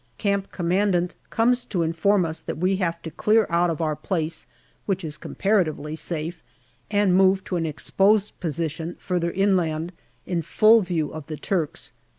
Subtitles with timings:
[0.17, 4.47] Camp Commandant comes to inform us that we have to clear out of our place,
[4.87, 6.41] which is comparatively safe,
[6.89, 9.91] and move to an exposed position further inland,
[10.25, 11.91] in full view of the Turks.